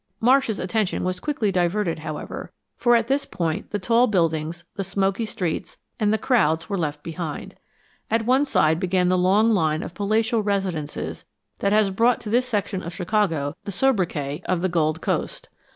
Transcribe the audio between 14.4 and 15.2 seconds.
of "The Gold